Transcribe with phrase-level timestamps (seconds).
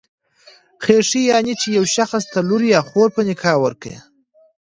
[0.83, 3.95] خېښي، يعنی چي يو شخص ته لور يا خور په نکاح ورکي.